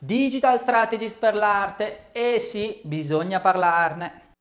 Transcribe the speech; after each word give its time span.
Digital 0.00 0.60
strategist 0.60 1.18
per 1.18 1.34
l'arte? 1.34 2.12
Eh 2.12 2.38
sì, 2.38 2.80
bisogna 2.84 3.40
parlarne. 3.40 4.36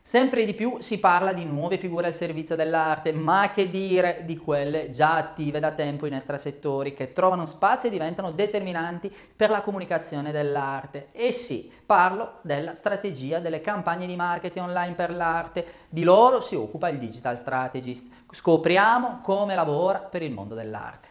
Sempre 0.00 0.44
di 0.44 0.54
più 0.54 0.76
si 0.78 1.00
parla 1.00 1.32
di 1.32 1.44
nuove 1.44 1.78
figure 1.78 2.06
al 2.06 2.14
servizio 2.14 2.54
dell'arte, 2.54 3.10
ma 3.10 3.50
che 3.52 3.68
dire 3.70 4.22
di 4.24 4.36
quelle 4.36 4.90
già 4.90 5.16
attive 5.16 5.58
da 5.58 5.72
tempo 5.72 6.06
in 6.06 6.14
extrasettori 6.14 6.94
che 6.94 7.12
trovano 7.12 7.44
spazio 7.44 7.88
e 7.88 7.92
diventano 7.92 8.30
determinanti 8.30 9.12
per 9.34 9.50
la 9.50 9.62
comunicazione 9.62 10.30
dell'arte. 10.30 11.08
E 11.10 11.32
sì, 11.32 11.68
parlo 11.84 12.38
della 12.42 12.76
strategia 12.76 13.40
delle 13.40 13.60
campagne 13.60 14.06
di 14.06 14.14
marketing 14.14 14.66
online 14.66 14.94
per 14.94 15.10
l'arte. 15.10 15.66
Di 15.88 16.04
loro 16.04 16.40
si 16.40 16.54
occupa 16.54 16.88
il 16.88 16.98
digital 16.98 17.36
strategist. 17.36 18.08
Scopriamo 18.30 19.22
come 19.22 19.56
lavora 19.56 19.98
per 19.98 20.22
il 20.22 20.30
mondo 20.30 20.54
dell'arte. 20.54 21.08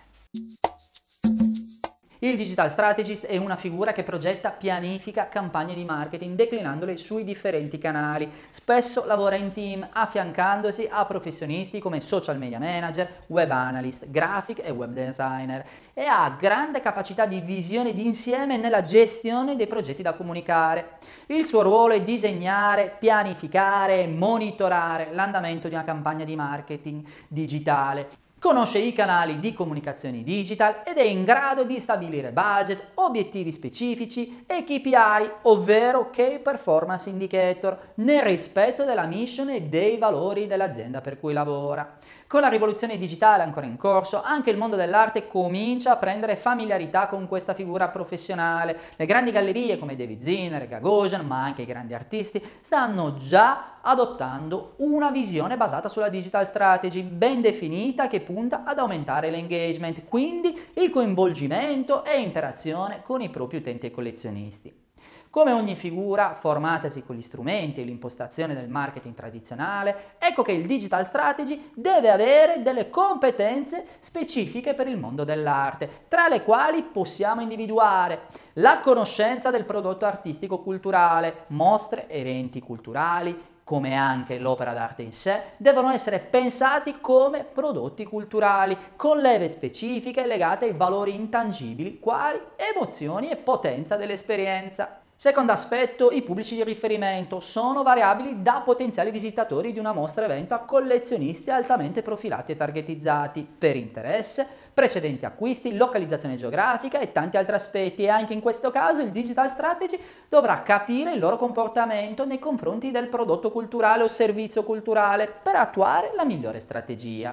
Il 2.24 2.38
digital 2.38 2.70
strategist 2.70 3.26
è 3.26 3.38
una 3.38 3.56
figura 3.56 3.94
che 3.94 4.04
progetta, 4.04 4.52
pianifica 4.52 5.28
campagne 5.28 5.74
di 5.74 5.84
marketing 5.84 6.36
declinandole 6.36 6.96
sui 6.96 7.24
differenti 7.24 7.80
canali. 7.80 8.32
Spesso 8.52 9.06
lavora 9.08 9.38
in 9.38 9.52
team 9.54 9.88
affiancandosi 9.92 10.88
a 10.88 11.04
professionisti 11.06 11.80
come 11.80 12.00
social 12.00 12.38
media 12.38 12.60
manager, 12.60 13.24
web 13.30 13.50
analyst, 13.50 14.08
graphic 14.12 14.62
e 14.64 14.70
web 14.70 14.94
designer 14.94 15.66
e 15.96 16.04
ha 16.04 16.38
grande 16.40 16.80
capacità 16.80 17.26
di 17.26 17.42
visione 17.42 17.92
d'insieme 17.92 18.56
nella 18.56 18.84
gestione 18.84 19.56
dei 19.56 19.66
progetti 19.66 20.04
da 20.04 20.14
comunicare. 20.14 21.00
Il 21.26 21.44
suo 21.44 21.64
ruolo 21.64 21.96
è 21.96 22.04
disegnare, 22.04 22.98
pianificare 23.00 24.04
e 24.04 24.08
monitorare 24.08 25.08
l'andamento 25.12 25.68
di 25.68 25.74
una 25.74 25.84
campagna 25.84 26.24
di 26.24 26.36
marketing 26.36 27.04
digitale 27.28 28.30
conosce 28.42 28.80
i 28.80 28.92
canali 28.92 29.38
di 29.38 29.54
comunicazione 29.54 30.24
digital 30.24 30.82
ed 30.84 30.98
è 30.98 31.04
in 31.04 31.24
grado 31.24 31.64
di 31.64 31.78
stabilire 31.78 32.32
budget, 32.32 32.94
obiettivi 32.96 33.52
specifici 33.52 34.44
e 34.48 34.64
KPI, 34.64 35.32
ovvero 35.44 36.10
Key 36.10 36.40
Performance 36.40 37.08
Indicator, 37.08 37.92
nel 37.96 38.24
rispetto 38.24 38.84
della 38.84 39.06
mission 39.06 39.50
e 39.50 39.62
dei 39.62 40.00
valori 40.00 40.48
dell'azienda 40.48 41.02
per 41.02 41.20
cui 41.20 41.34
lavora. 41.34 42.00
Con 42.26 42.42
la 42.42 42.48
rivoluzione 42.48 42.98
digitale 42.98 43.44
ancora 43.44 43.68
in 43.68 43.78
corso, 43.78 44.24
anche 44.24 44.50
il 44.50 44.58
mondo 44.58 44.76
dell'arte 44.76 45.28
comincia 45.28 45.92
a 45.92 45.98
prendere 45.98 46.36
familiarità 46.36 47.08
con 47.08 47.28
questa 47.28 47.54
figura 47.54 47.90
professionale. 47.90 48.76
Le 48.96 49.06
grandi 49.06 49.32
gallerie 49.32 49.78
come 49.78 49.96
David 49.96 50.22
Zinner, 50.22 50.68
Gagosian, 50.68 51.28
ma 51.28 51.44
anche 51.44 51.62
i 51.62 51.66
grandi 51.66 51.94
artisti, 51.94 52.42
stanno 52.62 53.16
già 53.16 53.80
adottando 53.82 54.76
una 54.78 55.12
visione 55.12 55.58
basata 55.58 55.90
sulla 55.90 56.10
digital 56.10 56.46
strategy 56.46 57.02
ben 57.02 57.42
definita 57.42 58.08
che 58.08 58.22
punta 58.22 58.64
ad 58.64 58.80
aumentare 58.80 59.30
l'engagement, 59.30 60.06
quindi 60.06 60.58
il 60.76 60.90
coinvolgimento 60.90 62.04
e 62.04 62.20
interazione 62.20 63.02
con 63.04 63.22
i 63.22 63.30
propri 63.30 63.58
utenti 63.58 63.88
e 63.88 63.92
collezionisti. 63.92 64.91
Come 65.32 65.54
ogni 65.54 65.76
figura 65.76 66.36
formatasi 66.38 67.06
con 67.06 67.16
gli 67.16 67.22
strumenti 67.22 67.80
e 67.80 67.86
l'impostazione 67.86 68.54
del 68.54 68.68
marketing 68.68 69.16
tradizionale, 69.16 70.16
ecco 70.18 70.42
che 70.42 70.52
il 70.52 70.66
digital 70.66 71.06
strategy 71.06 71.72
deve 71.74 72.10
avere 72.10 72.62
delle 72.62 72.90
competenze 72.90 73.86
specifiche 74.00 74.74
per 74.74 74.90
il 74.90 74.98
mondo 74.98 75.24
dell'arte, 75.24 76.04
tra 76.10 76.28
le 76.28 76.44
quali 76.44 76.84
possiamo 76.84 77.40
individuare 77.40 78.24
la 78.56 78.82
conoscenza 78.82 79.52
del 79.52 79.64
prodotto 79.64 80.04
artistico 80.04 80.60
culturale, 80.60 81.46
mostre, 81.48 82.10
eventi 82.10 82.60
culturali, 82.60 83.42
come 83.64 83.96
anche 83.96 84.38
l'opera 84.38 84.74
d'arte 84.74 85.04
in 85.04 85.14
sé, 85.14 85.44
devono 85.56 85.92
essere 85.92 86.20
pensati 86.20 87.00
come 87.00 87.46
prodotti 87.46 88.04
culturali, 88.04 88.78
con 88.98 89.20
leve 89.20 89.48
specifiche 89.48 90.26
legate 90.26 90.66
ai 90.66 90.74
valori 90.74 91.16
intangibili, 91.16 92.00
quali 92.00 92.38
emozioni 92.58 93.30
e 93.30 93.38
potenza 93.38 93.96
dell'esperienza. 93.96 95.01
Secondo 95.22 95.52
aspetto, 95.52 96.10
i 96.10 96.24
pubblici 96.24 96.56
di 96.56 96.64
riferimento 96.64 97.40
sono 97.40 97.84
variabili 97.84 98.42
da 98.42 98.64
potenziali 98.66 99.12
visitatori 99.12 99.72
di 99.72 99.78
una 99.78 99.94
mostra 99.94 100.26
evento 100.26 100.56
a 100.56 100.62
collezionisti 100.62 101.52
altamente 101.52 102.02
profilati 102.02 102.54
e 102.54 102.58
targetizzati 102.58 103.48
per 103.56 103.76
interesse, 103.76 104.48
precedenti 104.74 105.24
acquisti, 105.26 105.78
localizzazione 105.78 106.38
geografica 106.38 106.98
e 106.98 107.12
tanti 107.12 107.38
altri 107.38 107.54
aspetti 107.54 108.02
e 108.02 108.10
anche 108.10 108.34
in 108.34 108.42
questo 108.42 108.72
caso 108.72 109.02
il 109.02 109.12
digital 109.12 109.52
strategy 109.52 110.00
dovrà 110.28 110.64
capire 110.64 111.12
il 111.12 111.20
loro 111.20 111.38
comportamento 111.38 112.26
nei 112.26 112.40
confronti 112.40 112.90
del 112.90 113.08
prodotto 113.08 113.52
culturale 113.52 114.02
o 114.02 114.08
servizio 114.08 114.64
culturale 114.64 115.28
per 115.28 115.56
attuare 115.56 116.14
la 116.16 116.26
migliore 116.26 116.60
strategia. 116.60 117.32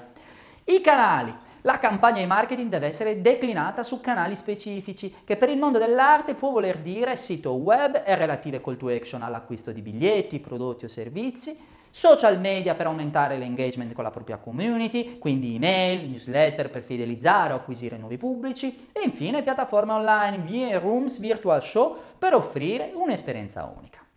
I 0.65 0.83
canali 0.83 1.35
la 1.63 1.79
campagna 1.79 2.21
di 2.21 2.27
marketing 2.27 2.71
deve 2.71 2.87
essere 2.87 3.21
declinata 3.21 3.83
su 3.83 4.01
canali 4.01 4.37
specifici, 4.37 5.15
che 5.25 5.37
per 5.37 5.49
il 5.49 5.59
mondo 5.59 5.79
dell'arte 5.79 6.35
può 6.35 6.51
voler 6.51 6.79
dire 6.79 7.17
sito 7.17 7.53
web 7.53 8.03
e 8.05 8.15
relative 8.15 8.61
call 8.61 8.77
to 8.77 8.89
action 8.89 9.23
all'acquisto 9.23 9.73
di 9.73 9.83
biglietti, 9.83 10.39
prodotti 10.39 10.85
o 10.85 10.89
servizi, 10.89 11.57
social 11.91 12.39
media 12.39 12.75
per 12.75 12.87
aumentare 12.87 13.39
l'engagement 13.39 13.93
con 13.93 14.05
la 14.05 14.11
propria 14.11 14.37
community, 14.37 15.19
quindi 15.19 15.57
email, 15.57 16.09
newsletter 16.09 16.71
per 16.71 16.83
fidelizzare 16.83 17.53
o 17.53 17.57
acquisire 17.57 17.97
nuovi 17.97 18.19
pubblici 18.19 18.89
e 18.93 19.01
infine 19.03 19.43
piattaforme 19.43 19.93
online, 19.93 20.39
via 20.39 20.79
rooms, 20.79 21.19
virtual 21.19 21.63
show 21.63 21.97
per 22.19 22.35
offrire 22.35 22.93
un'esperienza 22.95 23.73
unica. 23.77 24.08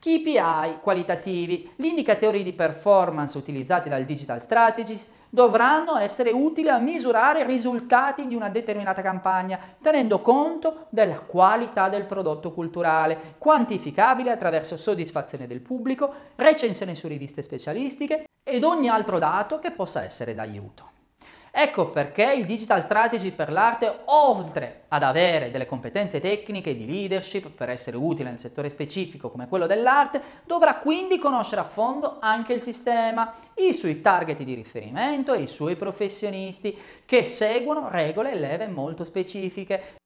KPI 0.00 0.78
qualitativi, 0.80 1.72
gli 1.74 1.86
indicatori 1.86 2.44
di 2.44 2.52
performance 2.52 3.36
utilizzati 3.36 3.88
dal 3.88 4.04
Digital 4.04 4.40
Strategist 4.40 5.10
dovranno 5.28 5.96
essere 5.96 6.30
utili 6.30 6.68
a 6.68 6.78
misurare 6.78 7.40
i 7.40 7.46
risultati 7.46 8.26
di 8.28 8.36
una 8.36 8.48
determinata 8.48 9.02
campagna, 9.02 9.58
tenendo 9.82 10.20
conto 10.20 10.86
della 10.90 11.18
qualità 11.18 11.88
del 11.88 12.06
prodotto 12.06 12.52
culturale, 12.52 13.34
quantificabile 13.38 14.30
attraverso 14.30 14.76
soddisfazione 14.76 15.46
del 15.48 15.60
pubblico, 15.60 16.12
recensioni 16.36 16.94
su 16.94 17.08
riviste 17.08 17.42
specialistiche 17.42 18.24
ed 18.48 18.62
ogni 18.62 18.88
altro 18.88 19.18
dato 19.18 19.58
che 19.58 19.72
possa 19.72 20.04
essere 20.04 20.34
d'aiuto. 20.34 20.96
Ecco 21.50 21.90
perché 21.90 22.32
il 22.32 22.44
digital 22.44 22.82
strategy 22.84 23.30
per 23.30 23.50
l'arte, 23.50 24.00
oltre 24.06 24.84
ad 24.88 25.02
avere 25.02 25.50
delle 25.50 25.66
competenze 25.66 26.20
tecniche 26.20 26.76
di 26.76 26.86
leadership 26.86 27.50
per 27.50 27.68
essere 27.70 27.96
utile 27.96 28.30
nel 28.30 28.40
settore 28.40 28.68
specifico 28.68 29.30
come 29.30 29.48
quello 29.48 29.66
dell'arte, 29.66 30.20
dovrà 30.44 30.76
quindi 30.76 31.18
conoscere 31.18 31.60
a 31.60 31.68
fondo 31.68 32.18
anche 32.20 32.52
il 32.52 32.62
sistema, 32.62 33.34
i 33.56 33.72
suoi 33.72 34.00
target 34.00 34.42
di 34.42 34.54
riferimento 34.54 35.34
e 35.34 35.42
i 35.42 35.46
suoi 35.46 35.76
professionisti 35.76 36.76
che 37.04 37.24
seguono 37.24 37.88
regole 37.90 38.32
e 38.32 38.38
leve 38.38 38.66
molto 38.66 39.04
specifiche. 39.04 39.96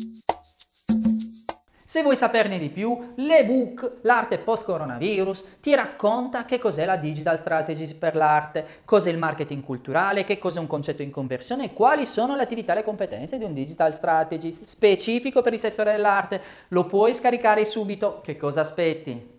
Se 1.93 2.01
vuoi 2.01 2.17
saperne 2.17 2.59
di 2.59 2.71
più, 2.71 3.13
l'ebook 3.17 3.99
L'arte 4.01 4.39
post-coronavirus 4.39 5.59
ti 5.61 5.75
racconta 5.75 6.47
che 6.47 6.59
cos'è 6.59 6.87
la 6.87 6.97
digital 6.97 7.39
strategy 7.39 7.95
per 7.97 8.17
l'arte, 8.17 8.65
cos'è 8.87 9.11
il 9.11 9.19
marketing 9.19 9.63
culturale, 9.63 10.25
che 10.25 10.39
cos'è 10.39 10.59
un 10.59 10.67
concetto 10.67 11.03
in 11.03 11.11
conversione 11.11 11.67
e 11.67 11.73
quali 11.75 12.07
sono 12.07 12.35
le 12.35 12.45
attività 12.45 12.73
e 12.73 12.77
le 12.77 12.83
competenze 12.83 13.37
di 13.37 13.45
un 13.45 13.53
digital 13.53 13.93
strategist 13.93 14.65
specifico 14.65 15.43
per 15.43 15.53
il 15.53 15.59
settore 15.59 15.93
dell'arte. 15.93 16.41
Lo 16.69 16.87
puoi 16.87 17.13
scaricare 17.13 17.63
subito, 17.67 18.23
che 18.25 18.39
cosa 18.39 18.61
aspetti? 18.61 19.32